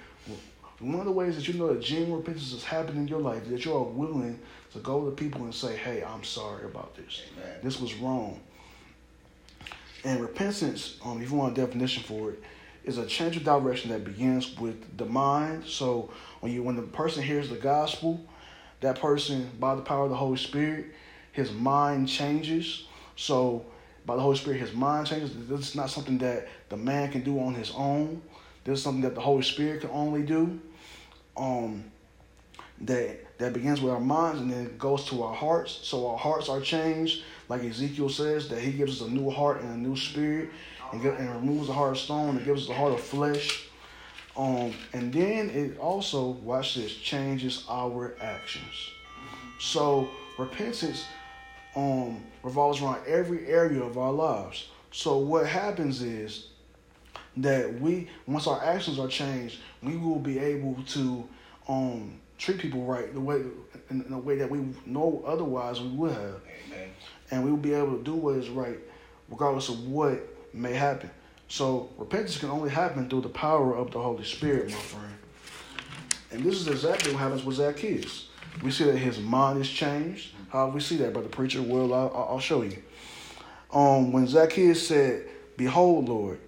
one 0.79 0.99
of 0.99 1.05
the 1.05 1.11
ways 1.11 1.35
that 1.35 1.47
you 1.47 1.53
know 1.53 1.71
that 1.71 1.83
genuine 1.83 2.17
repentance 2.17 2.51
is 2.51 2.63
happening 2.63 3.03
in 3.03 3.07
your 3.07 3.21
life 3.21 3.47
that 3.47 3.63
you 3.63 3.75
are 3.75 3.83
willing 3.83 4.39
to 4.73 4.79
go 4.79 5.05
to 5.05 5.11
people 5.11 5.43
and 5.43 5.53
say, 5.53 5.77
"Hey, 5.77 6.03
I'm 6.03 6.23
sorry 6.23 6.65
about 6.65 6.95
this. 6.95 7.21
Amen. 7.37 7.59
This 7.61 7.79
was 7.79 7.93
wrong." 7.93 8.39
And 10.03 10.19
repentance, 10.19 10.97
um, 11.05 11.21
if 11.21 11.29
you 11.29 11.37
want 11.37 11.55
a 11.55 11.61
definition 11.61 12.01
for 12.01 12.31
it, 12.31 12.41
is 12.83 12.97
a 12.97 13.05
change 13.05 13.37
of 13.37 13.43
direction 13.43 13.91
that 13.91 14.03
begins 14.03 14.57
with 14.57 14.97
the 14.97 15.05
mind. 15.05 15.65
So 15.65 16.11
when 16.39 16.51
you 16.51 16.63
when 16.63 16.75
the 16.75 16.81
person 16.81 17.23
hears 17.23 17.49
the 17.49 17.55
gospel, 17.55 18.19
that 18.81 18.99
person 18.99 19.49
by 19.59 19.75
the 19.75 19.81
power 19.81 20.05
of 20.05 20.09
the 20.09 20.15
Holy 20.15 20.37
Spirit, 20.37 20.87
his 21.31 21.51
mind 21.51 22.07
changes. 22.07 22.87
So 23.15 23.65
by 24.05 24.15
the 24.15 24.21
Holy 24.21 24.37
Spirit, 24.37 24.59
his 24.59 24.73
mind 24.73 25.07
changes. 25.07 25.31
This 25.47 25.69
is 25.69 25.75
not 25.75 25.89
something 25.89 26.17
that 26.19 26.47
the 26.69 26.77
man 26.77 27.11
can 27.11 27.21
do 27.21 27.39
on 27.39 27.53
his 27.53 27.71
own. 27.75 28.21
This 28.63 28.79
is 28.79 28.83
something 28.83 29.01
that 29.01 29.15
the 29.15 29.21
Holy 29.21 29.43
Spirit 29.43 29.81
can 29.81 29.89
only 29.91 30.23
do. 30.23 30.59
Um, 31.37 31.91
that 32.81 33.37
that 33.37 33.53
begins 33.53 33.81
with 33.81 33.91
our 33.91 33.99
minds 33.99 34.41
and 34.41 34.51
then 34.51 34.77
goes 34.77 35.05
to 35.05 35.23
our 35.23 35.33
hearts. 35.33 35.79
So 35.83 36.07
our 36.07 36.17
hearts 36.17 36.49
are 36.49 36.61
changed, 36.61 37.23
like 37.49 37.63
Ezekiel 37.63 38.09
says, 38.09 38.49
that 38.49 38.61
He 38.61 38.71
gives 38.71 39.01
us 39.01 39.07
a 39.07 39.11
new 39.11 39.29
heart 39.29 39.61
and 39.61 39.73
a 39.73 39.77
new 39.77 39.95
spirit, 39.95 40.49
and, 40.91 41.03
and 41.05 41.29
removes 41.35 41.67
the 41.67 41.73
heart 41.73 41.91
of 41.91 41.97
stone 41.97 42.37
and 42.37 42.45
gives 42.45 42.63
us 42.63 42.67
the 42.67 42.73
heart 42.73 42.93
of 42.93 43.01
flesh. 43.01 43.67
Um, 44.37 44.73
and 44.93 45.11
then 45.11 45.49
it 45.49 45.77
also, 45.77 46.29
watch 46.29 46.75
this, 46.75 46.95
changes 46.95 47.65
our 47.69 48.15
actions. 48.21 48.91
So 49.59 50.09
repentance 50.37 51.05
um, 51.75 52.23
revolves 52.43 52.81
around 52.81 53.05
every 53.07 53.47
area 53.47 53.81
of 53.81 53.97
our 53.97 54.11
lives. 54.11 54.69
So 54.91 55.17
what 55.17 55.45
happens 55.45 56.01
is 56.01 56.47
that 57.37 57.79
we, 57.79 58.09
once 58.25 58.47
our 58.47 58.63
actions 58.63 58.99
are 58.99 59.07
changed, 59.07 59.59
we 59.81 59.97
will 59.97 60.19
be 60.19 60.39
able 60.39 60.77
to 60.87 61.27
um, 61.67 62.19
treat 62.37 62.57
people 62.57 62.83
right 62.83 63.13
the 63.13 63.19
way 63.19 63.41
in, 63.89 64.01
in 64.01 64.13
a 64.13 64.19
way 64.19 64.35
that 64.37 64.49
we 64.49 64.59
know 64.85 65.23
otherwise 65.25 65.79
we 65.79 65.89
would 65.89 66.11
have, 66.11 66.41
Amen. 66.67 66.89
and 67.29 67.43
we 67.43 67.51
will 67.51 67.57
be 67.57 67.73
able 67.73 67.97
to 67.97 68.03
do 68.03 68.15
what 68.15 68.35
is 68.35 68.49
right, 68.49 68.79
regardless 69.29 69.69
of 69.69 69.87
what 69.87 70.19
may 70.53 70.73
happen. 70.73 71.09
So 71.47 71.89
repentance 71.97 72.37
can 72.37 72.49
only 72.49 72.69
happen 72.69 73.09
through 73.09 73.21
the 73.21 73.29
power 73.29 73.75
of 73.75 73.91
the 73.91 73.99
Holy 73.99 74.23
Spirit, 74.23 74.71
my 74.71 74.77
friend. 74.77 75.13
And 76.31 76.43
this 76.43 76.55
is 76.55 76.67
exactly 76.67 77.11
what 77.11 77.19
happens 77.19 77.43
with 77.43 77.57
Zacchaeus. 77.57 78.29
We 78.63 78.71
see 78.71 78.85
that 78.85 78.97
his 78.97 79.19
mind 79.19 79.59
is 79.61 79.69
changed. 79.69 80.33
How 80.49 80.69
we 80.69 80.79
see 80.79 80.97
that, 80.97 81.13
brother 81.13 81.29
preacher? 81.29 81.61
Well, 81.61 81.93
I'll, 81.93 82.27
I'll 82.29 82.39
show 82.39 82.61
you. 82.61 82.81
Um, 83.73 84.11
when 84.11 84.27
Zacchaeus 84.27 84.85
said, 84.85 85.25
"Behold, 85.57 86.09
Lord, 86.09 86.39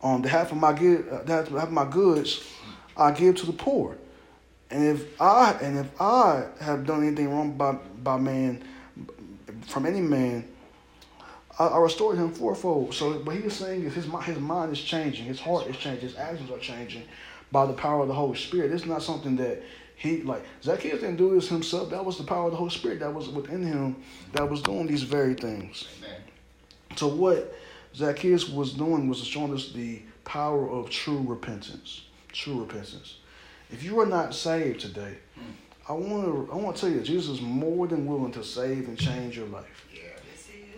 on 0.00 0.22
behalf 0.22 0.52
of 0.52 0.58
my 0.58 0.72
good, 0.72 1.06
uh, 1.10 1.22
behalf 1.22 1.48
of 1.50 1.72
my 1.72 1.84
goods, 1.84 2.42
I 2.96 3.12
give 3.12 3.36
to 3.36 3.46
the 3.46 3.52
poor." 3.52 3.96
And 4.70 4.84
if 4.84 5.20
I 5.20 5.52
and 5.62 5.78
if 5.78 6.00
I 6.00 6.46
have 6.60 6.86
done 6.86 7.06
anything 7.06 7.30
wrong 7.30 7.52
by 7.52 7.72
by 7.72 8.18
man, 8.18 8.64
from 9.66 9.84
any 9.84 10.00
man, 10.00 10.44
I, 11.60 11.66
I 11.66 11.78
restored 11.78 12.16
him 12.16 12.32
fourfold. 12.32 12.94
So 12.94 13.12
what 13.12 13.36
he 13.36 13.42
is 13.42 13.54
saying 13.54 13.84
is 13.84 13.94
his 13.94 14.06
his 14.24 14.38
mind 14.38 14.72
is 14.72 14.80
changing, 14.80 15.26
his 15.26 15.38
heart 15.38 15.66
is 15.66 15.76
changing, 15.76 16.08
his 16.08 16.16
actions 16.16 16.50
are 16.50 16.58
changing 16.58 17.04
by 17.52 17.66
the 17.66 17.74
power 17.74 18.00
of 18.02 18.08
the 18.08 18.14
Holy 18.14 18.36
Spirit. 18.36 18.72
It's 18.72 18.86
not 18.86 19.02
something 19.02 19.36
that 19.36 19.62
he 19.94 20.22
like 20.22 20.44
Zacchaeus 20.62 21.00
didn't 21.00 21.16
do 21.16 21.34
this 21.34 21.48
himself. 21.48 21.90
That 21.90 22.04
was 22.04 22.16
the 22.16 22.24
power 22.24 22.46
of 22.46 22.52
the 22.52 22.56
Holy 22.56 22.70
Spirit 22.70 23.00
that 23.00 23.12
was 23.12 23.28
within 23.28 23.62
him 23.62 24.02
that 24.32 24.48
was 24.48 24.62
doing 24.62 24.86
these 24.86 25.02
very 25.02 25.34
things. 25.34 25.86
Amen. 25.98 26.20
So 26.96 27.08
what 27.08 27.54
Zacchaeus 27.94 28.48
was 28.48 28.72
doing 28.72 29.08
was 29.08 29.22
showing 29.24 29.52
us 29.52 29.72
the 29.72 30.00
power 30.24 30.68
of 30.70 30.88
true 30.88 31.22
repentance. 31.26 32.06
True 32.32 32.60
repentance. 32.60 33.18
If 33.70 33.82
you 33.82 34.00
are 34.00 34.06
not 34.06 34.34
saved 34.34 34.80
today, 34.80 35.18
hmm. 35.34 35.50
I 35.88 35.92
want 35.92 36.24
to 36.24 36.52
I 36.52 36.56
want 36.56 36.76
to 36.76 36.80
tell 36.80 36.90
you 36.90 37.00
that 37.00 37.06
Jesus 37.06 37.36
is 37.36 37.40
more 37.42 37.86
than 37.86 38.06
willing 38.06 38.32
to 38.32 38.44
save 38.44 38.88
and 38.88 38.98
change 38.98 39.36
your 39.36 39.48
life. 39.48 39.86
Yeah. 39.92 40.00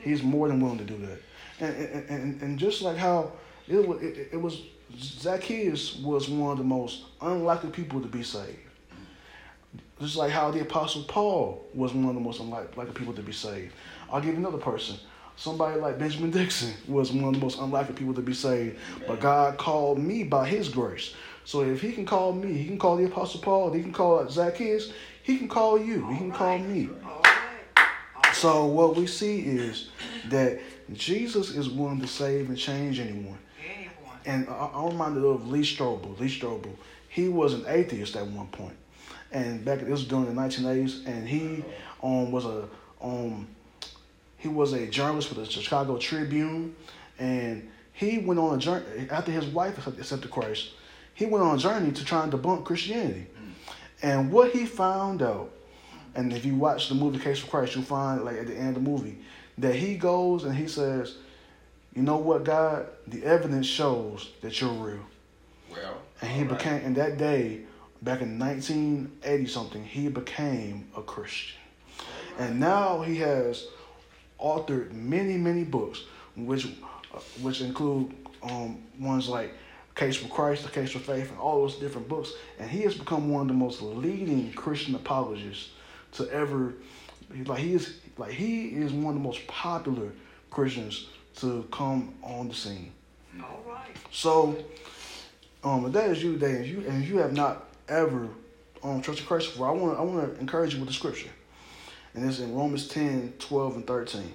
He's 0.03 0.23
more 0.23 0.49
than 0.49 0.61
willing 0.61 0.79
to 0.79 0.85
do 0.85 0.99
that. 0.99 1.19
And 1.61 2.11
and, 2.11 2.43
and, 2.43 2.59
just 2.59 2.83
like 2.83 2.97
how 2.97 3.33
it 3.69 3.87
was, 3.87 4.03
it, 4.03 4.31
it 4.33 4.37
was 4.41 4.63
Zacchaeus 4.99 5.97
was 5.97 6.29
one 6.29 6.53
of 6.53 6.59
the 6.59 6.65
most 6.65 7.05
unlikely 7.21 7.71
people 7.71 8.01
to 8.01 8.09
be 8.09 8.23
saved. 8.23 8.59
Just 10.01 10.17
like 10.17 10.33
how 10.33 10.51
the 10.51 10.61
Apostle 10.61 11.05
Paul 11.05 11.65
was 11.75 11.95
one 11.95 12.07
of 12.07 12.15
the 12.15 12.21
most 12.21 12.41
unlikely 12.41 12.87
people 12.95 13.15
to 13.15 13.23
be 13.23 13.33
saved. 13.33 13.73
I'll 14.11 14.21
give 14.21 14.37
another 14.37 14.59
person. 14.59 14.97
Somebody 15.37 15.81
like 15.81 15.99
Benjamin 15.99 16.31
Dixon 16.31 16.75
was 16.89 17.13
one 17.13 17.25
of 17.25 17.35
the 17.35 17.41
most 17.41 17.59
unlikely 17.59 17.95
people 17.95 18.15
to 18.15 18.21
be 18.21 18.35
saved. 18.35 18.79
But 19.07 19.21
God 19.21 19.57
called 19.59 19.99
me 19.99 20.25
by 20.25 20.47
his 20.47 20.69
grace. 20.69 21.15
So 21.45 21.63
if 21.63 21.81
he 21.81 21.93
can 21.93 22.05
call 22.05 22.33
me, 22.33 22.53
he 22.53 22.67
can 22.67 22.79
call 22.79 22.97
the 22.97 23.05
Apostle 23.05 23.41
Paul, 23.41 23.73
he 23.73 23.83
can 23.83 23.93
call 23.93 24.29
Zacchaeus, 24.29 24.93
he 25.23 25.39
can 25.39 25.49
call 25.49 25.79
you, 25.79 26.09
he 26.09 26.19
can 26.19 26.31
call 26.31 26.59
me. 26.59 26.89
All 27.05 27.21
right. 27.23 27.35
All 27.77 28.23
right. 28.25 28.32
So 28.43 28.65
what 28.67 28.97
we 28.97 29.07
see 29.07 29.39
is 29.39 29.89
that 30.29 30.59
Jesus 30.93 31.51
is 31.51 31.71
willing 31.71 32.01
to 32.01 32.09
save 32.09 32.49
and 32.49 32.59
change 32.59 32.99
anyone. 32.99 33.39
Anyone. 33.65 34.19
And 34.27 34.49
I- 34.49 34.71
I'm 34.75 34.87
reminded 34.87 35.23
of 35.25 35.47
Lee 35.47 35.61
Strobel. 35.61 36.19
Lee 36.19 36.27
Strobel. 36.27 36.75
He 37.09 37.29
was 37.29 37.55
an 37.55 37.65
atheist 37.69 38.17
at 38.17 38.27
one 38.27 38.49
point, 38.49 38.75
and 39.31 39.65
back 39.65 39.81
it 39.81 39.87
was 39.89 40.05
during 40.07 40.27
the 40.27 40.33
1980s, 40.33 41.07
and 41.07 41.29
he 41.29 41.63
um 42.03 42.33
was 42.33 42.45
a 42.45 42.69
um 43.01 43.47
he 44.39 44.49
was 44.49 44.73
a 44.73 44.89
journalist 44.89 45.29
for 45.29 45.35
the 45.37 45.47
Chicago 45.47 45.97
Tribune, 45.99 46.75
and 47.21 47.71
he 47.93 48.19
went 48.19 48.41
on 48.41 48.57
a 48.57 48.59
journey 48.59 49.09
after 49.09 49.31
his 49.31 49.47
wife 49.47 49.87
accepted 49.87 50.33
Christ. 50.33 50.71
He 51.15 51.27
went 51.27 51.45
on 51.45 51.55
a 51.55 51.59
journey 51.59 51.93
to 51.93 52.05
try 52.05 52.25
and 52.25 52.33
debunk 52.33 52.65
Christianity, 52.65 53.27
and 54.03 54.33
what 54.33 54.51
he 54.51 54.67
found 54.67 55.23
out, 55.23 55.53
and 56.15 56.33
if 56.33 56.45
you 56.45 56.55
watch 56.55 56.89
the 56.89 56.95
movie 56.95 57.19
Case 57.19 57.41
for 57.41 57.49
Christ, 57.49 57.75
you'll 57.75 57.85
find 57.85 58.25
like 58.25 58.37
at 58.37 58.47
the 58.47 58.55
end 58.55 58.77
of 58.77 58.85
the 58.85 58.91
movie 58.91 59.19
that 59.59 59.75
he 59.75 59.97
goes 59.97 60.45
and 60.45 60.55
he 60.55 60.67
says, 60.67 61.17
"You 61.95 62.03
know 62.03 62.19
what, 62.19 62.45
God? 62.45 62.87
The 63.07 63.25
evidence 63.25 63.67
shows 63.67 64.31
that 64.41 64.61
you're 64.61 64.71
real." 64.73 65.07
Well. 65.71 65.99
And 66.21 66.31
he 66.31 66.43
right. 66.43 66.59
became, 66.59 66.85
and 66.85 66.97
that 66.97 67.19
day, 67.19 67.63
back 68.03 68.21
in 68.21 68.39
1980 68.39 69.47
something, 69.47 69.85
he 69.85 70.09
became 70.09 70.87
a 70.97 71.03
Christian. 71.03 71.59
And 72.39 72.61
now 72.61 73.03
he 73.03 73.17
has 73.17 73.67
authored 74.41 74.93
many, 74.93 75.37
many 75.37 75.65
books, 75.65 76.05
which 76.37 76.67
uh, 77.15 77.19
which 77.41 77.61
include 77.61 78.15
um, 78.43 78.83
ones 78.99 79.29
like 79.29 79.55
Case 79.95 80.17
for 80.17 80.29
Christ, 80.29 80.65
The 80.65 80.71
Case 80.71 80.91
for 80.91 80.99
Faith, 80.99 81.31
and 81.31 81.39
all 81.39 81.61
those 81.61 81.77
different 81.77 82.09
books. 82.09 82.33
And 82.59 82.71
he 82.71 82.81
has 82.83 82.95
become 82.95 83.31
one 83.31 83.43
of 83.43 83.49
the 83.49 83.55
most 83.55 83.83
leading 83.83 84.53
Christian 84.53 84.95
apologists 84.95 85.71
to 86.13 86.31
ever. 86.31 86.75
Like 87.47 87.61
he 87.61 87.75
is, 87.75 87.99
like 88.19 88.33
he 88.33 88.69
is 88.69 88.93
one 88.93 89.15
of 89.15 89.15
the 89.15 89.27
most 89.27 89.47
popular 89.47 90.13
Christians 90.51 91.09
to 91.37 91.67
come 91.71 92.15
on 92.23 92.49
the 92.49 92.55
scene. 92.55 92.93
All 93.41 93.63
right. 93.67 93.97
So, 94.11 94.57
um, 95.65 95.87
if 95.87 95.93
that 95.93 96.11
is 96.11 96.23
you 96.23 96.35
today, 96.35 96.57
and 96.57 96.67
you 96.67 96.85
and 96.87 97.05
you 97.05 97.19
have 97.19 97.33
not 97.33 97.65
ever 97.89 98.29
um 98.83 99.01
trusted 99.01 99.27
Christ 99.27 99.53
before, 99.53 99.69
I 99.69 99.73
want 99.73 99.99
I 99.99 100.03
want 100.03 100.35
to 100.35 100.41
encourage 100.41 100.75
you 100.75 100.81
with 100.81 100.89
the 100.89 100.95
scripture, 100.95 101.31
and 102.15 102.29
it's 102.29 102.39
in 102.39 102.55
Romans 102.55 102.89
10, 102.89 103.35
12, 103.39 103.77
and 103.77 103.87
thirteen. 103.87 104.35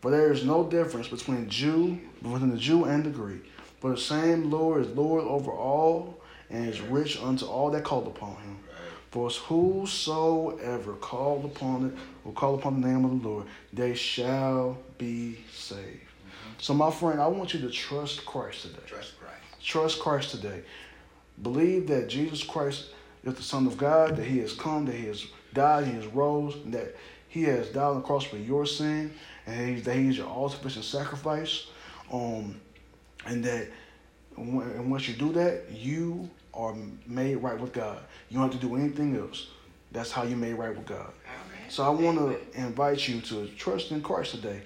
For 0.00 0.10
there 0.10 0.32
is 0.32 0.44
no 0.44 0.64
difference 0.64 1.08
between 1.08 1.48
Jew, 1.48 2.00
between 2.22 2.50
the 2.50 2.56
Jew 2.56 2.84
and 2.84 3.04
the 3.04 3.10
Greek, 3.10 3.50
for 3.80 3.90
the 3.90 3.98
same 3.98 4.50
Lord 4.50 4.86
is 4.86 4.96
Lord 4.96 5.24
over 5.24 5.50
all, 5.50 6.22
and 6.48 6.68
is 6.68 6.80
rich 6.80 7.20
unto 7.20 7.44
all 7.46 7.70
that 7.70 7.84
call 7.84 8.06
upon 8.06 8.36
Him. 8.36 8.58
For 9.10 9.28
whosoever 9.28 10.92
called 10.94 11.44
upon 11.44 11.86
it, 11.86 11.92
will 12.24 12.32
call 12.32 12.54
upon 12.54 12.80
the 12.80 12.86
name 12.86 13.04
of 13.04 13.22
the 13.22 13.28
Lord, 13.28 13.46
they 13.72 13.94
shall 13.94 14.78
be 14.98 15.38
saved. 15.52 16.00
So, 16.58 16.74
my 16.74 16.90
friend, 16.90 17.20
I 17.20 17.26
want 17.26 17.52
you 17.52 17.60
to 17.60 17.70
trust 17.70 18.24
Christ 18.24 18.62
today. 18.62 18.78
Trust 18.86 19.18
Christ. 19.18 19.64
Trust 19.64 20.00
Christ 20.00 20.30
today. 20.30 20.62
Believe 21.42 21.88
that 21.88 22.08
Jesus 22.08 22.44
Christ 22.44 22.90
is 23.24 23.34
the 23.34 23.42
Son 23.42 23.66
of 23.66 23.76
God, 23.76 24.16
that 24.16 24.26
He 24.26 24.38
has 24.38 24.52
come, 24.52 24.84
that 24.86 24.94
He 24.94 25.06
has 25.06 25.26
died, 25.54 25.86
He 25.86 25.94
has 25.94 26.06
rose, 26.06 26.54
and 26.64 26.72
that 26.74 26.94
He 27.28 27.42
has 27.44 27.68
died 27.68 27.82
on 27.82 27.96
the 27.96 28.02
cross 28.02 28.24
for 28.24 28.36
your 28.36 28.64
sin, 28.64 29.12
and 29.46 29.82
that 29.84 29.96
He 29.96 30.08
is 30.08 30.18
your 30.18 30.28
all 30.28 30.48
sufficient 30.48 30.84
sacrifice. 30.84 31.66
Um, 32.12 32.60
and 33.26 33.44
that 33.44 33.68
and 34.40 34.90
once 34.90 35.08
you 35.08 35.14
do 35.14 35.32
that, 35.32 35.70
you 35.70 36.28
are 36.54 36.74
made 37.06 37.36
right 37.36 37.58
with 37.58 37.72
God. 37.72 38.00
You 38.28 38.38
don't 38.38 38.50
have 38.50 38.60
to 38.60 38.66
do 38.66 38.76
anything 38.76 39.16
else. 39.16 39.48
That's 39.92 40.10
how 40.10 40.22
you 40.22 40.36
made 40.36 40.54
right 40.54 40.74
with 40.74 40.86
God. 40.86 41.12
So 41.68 41.84
I 41.84 41.88
want 41.90 42.18
to 42.18 42.60
invite 42.60 43.06
you 43.06 43.20
to 43.22 43.46
trust 43.48 43.92
in 43.92 44.02
Christ 44.02 44.32
today 44.32 44.62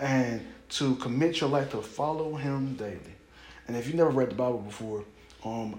and 0.00 0.44
to 0.70 0.96
commit 0.96 1.40
your 1.40 1.50
life 1.50 1.70
to 1.70 1.82
follow 1.82 2.34
him 2.34 2.74
daily. 2.74 3.14
And 3.68 3.76
if 3.76 3.88
you 3.88 3.94
never 3.94 4.10
read 4.10 4.30
the 4.30 4.34
Bible 4.34 4.58
before, 4.58 5.04
um, 5.44 5.78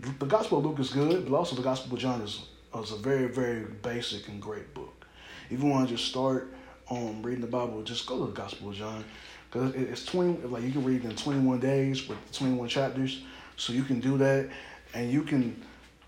the 0.00 0.26
Gospel 0.26 0.58
of 0.58 0.64
Luke 0.64 0.78
is 0.78 0.90
good, 0.90 1.28
but 1.28 1.36
also 1.36 1.56
the 1.56 1.62
Gospel 1.62 1.94
of 1.94 2.00
John 2.00 2.20
is, 2.20 2.46
is 2.78 2.92
a 2.92 2.96
very, 2.96 3.26
very 3.26 3.64
basic 3.82 4.28
and 4.28 4.40
great 4.40 4.72
book. 4.74 5.06
If 5.50 5.62
you 5.62 5.66
want 5.66 5.88
to 5.88 5.96
just 5.96 6.08
start 6.08 6.52
um, 6.90 7.22
reading 7.22 7.40
the 7.40 7.46
Bible, 7.46 7.82
just 7.82 8.06
go 8.06 8.18
to 8.20 8.26
the 8.26 8.32
Gospel 8.32 8.70
of 8.70 8.76
John 8.76 9.04
because 9.50 9.74
it's 9.74 10.04
twenty. 10.04 10.40
Like 10.46 10.62
you 10.62 10.72
can 10.72 10.84
read 10.84 11.04
in 11.04 11.14
twenty 11.16 11.40
one 11.40 11.60
days 11.60 12.08
with 12.08 12.18
twenty 12.32 12.54
one 12.54 12.68
chapters, 12.68 13.22
so 13.56 13.72
you 13.72 13.82
can 13.82 14.00
do 14.00 14.16
that, 14.18 14.48
and 14.94 15.10
you 15.10 15.22
can 15.22 15.60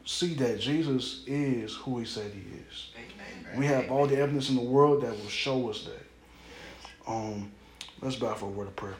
see 0.04 0.34
that 0.34 0.60
Jesus 0.60 1.24
is 1.26 1.74
who 1.74 1.98
He 1.98 2.04
said 2.04 2.32
He 2.32 2.40
is. 2.70 2.88
Amen. 2.96 3.58
We 3.58 3.66
have 3.66 3.90
all 3.90 4.06
the 4.06 4.18
evidence 4.18 4.50
in 4.50 4.56
the 4.56 4.62
world 4.62 5.02
that 5.02 5.10
will 5.10 5.28
show 5.28 5.68
us 5.70 5.84
that. 5.84 7.10
Um, 7.10 7.50
let's 8.02 8.16
bow 8.16 8.34
for 8.34 8.46
a 8.46 8.50
word 8.50 8.68
of 8.68 8.76
prayer. 8.76 8.96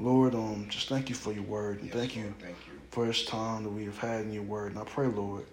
Lord, 0.00 0.34
um, 0.34 0.66
just 0.68 0.88
thank 0.88 1.08
you 1.08 1.14
for 1.14 1.32
your 1.32 1.44
word 1.44 1.78
and 1.78 1.86
Yes, 1.86 1.94
thank 1.96 2.16
you 2.16 2.34
Thank 2.40 2.56
you. 2.66 2.72
for 2.90 3.06
this 3.06 3.24
time 3.24 3.62
that 3.62 3.70
we 3.70 3.84
have 3.84 3.96
had 3.98 4.22
in 4.22 4.32
your 4.32 4.42
word. 4.42 4.72
And 4.72 4.80
I 4.80 4.84
pray, 4.84 5.06
Lord, 5.06 5.44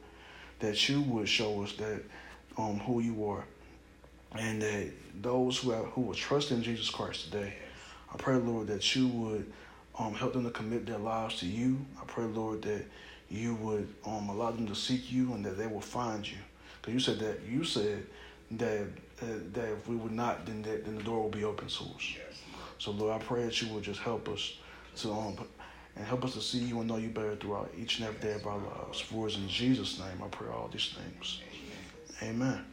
that 0.59 0.89
you 0.89 1.01
would 1.01 1.29
show 1.29 1.61
us 1.63 1.73
that 1.73 2.01
um 2.57 2.79
who 2.79 2.99
you 3.01 3.25
are. 3.27 3.45
And 4.38 4.61
that 4.61 4.91
those 5.21 5.57
who 5.57 5.71
have, 5.71 5.85
who 5.88 6.01
will 6.01 6.13
trust 6.13 6.51
in 6.51 6.63
Jesus 6.63 6.89
Christ 6.89 7.25
today 7.25 7.53
I 8.13 8.17
pray, 8.17 8.35
Lord, 8.35 8.67
that 8.67 8.95
you 8.95 9.07
would 9.07 9.51
um, 9.97 10.13
help 10.13 10.33
them 10.33 10.43
to 10.43 10.51
commit 10.51 10.85
their 10.85 10.97
lives 10.97 11.39
to 11.39 11.45
you. 11.45 11.85
I 12.00 12.05
pray, 12.05 12.25
Lord, 12.25 12.61
that 12.63 12.83
you 13.29 13.55
would 13.55 13.88
um, 14.05 14.29
allow 14.29 14.51
them 14.51 14.67
to 14.67 14.75
seek 14.75 15.11
you 15.11 15.33
and 15.33 15.45
that 15.45 15.57
they 15.57 15.67
will 15.67 15.81
find 15.81 16.29
you. 16.29 16.38
Because 16.81 16.93
you 16.93 17.00
said 17.00 17.19
that 17.19 17.41
you 17.50 17.63
said 17.63 18.05
that 18.51 18.81
uh, 19.21 19.25
that 19.53 19.71
if 19.71 19.88
we 19.88 19.95
would 19.95 20.11
not, 20.11 20.45
then 20.45 20.61
that, 20.63 20.83
then 20.83 20.97
the 20.97 21.03
door 21.03 21.23
will 21.23 21.29
be 21.29 21.43
open 21.43 21.67
to 21.67 21.83
us. 21.83 22.15
Yes. 22.17 22.41
So 22.79 22.91
Lord, 22.91 23.21
I 23.21 23.23
pray 23.23 23.45
that 23.45 23.61
you 23.61 23.73
would 23.73 23.83
just 23.83 24.00
help 24.00 24.27
us 24.27 24.57
to 24.97 25.11
um 25.11 25.38
and 25.95 26.05
help 26.05 26.25
us 26.25 26.33
to 26.33 26.41
see 26.41 26.57
you 26.57 26.79
and 26.79 26.88
know 26.88 26.97
you 26.97 27.09
better 27.09 27.35
throughout 27.35 27.71
each 27.77 28.00
and 28.00 28.07
every 28.07 28.19
day 28.19 28.33
of 28.33 28.47
our 28.47 28.57
lives. 28.57 29.00
For 29.00 29.27
it's 29.27 29.38
in 29.38 29.47
Jesus' 29.47 30.00
name 30.00 30.23
I 30.23 30.27
pray 30.29 30.47
all 30.50 30.69
these 30.71 30.95
things. 30.97 31.41
Amen. 32.23 32.65